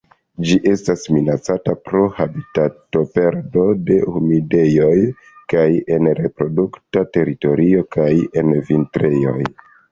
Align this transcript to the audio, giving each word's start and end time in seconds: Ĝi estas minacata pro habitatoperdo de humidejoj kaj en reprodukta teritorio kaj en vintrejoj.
Ĝi 0.51 0.55
estas 0.69 1.03
minacata 1.15 1.75
pro 1.89 2.01
habitatoperdo 2.19 3.67
de 3.91 3.99
humidejoj 4.15 4.97
kaj 5.55 5.69
en 5.99 6.13
reprodukta 6.23 7.07
teritorio 7.21 7.89
kaj 7.99 8.11
en 8.45 8.55
vintrejoj. 8.75 9.41